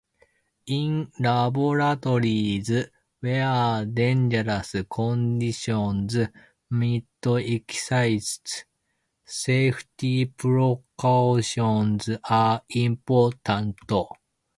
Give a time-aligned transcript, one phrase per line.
[0.65, 2.71] In laboratories
[3.19, 6.17] where dangerous conditions
[6.71, 8.65] might exist,
[9.23, 13.77] safety precautions are important.